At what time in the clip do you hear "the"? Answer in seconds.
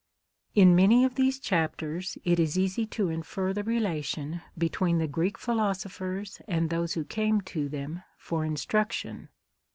3.53-3.63, 4.97-5.07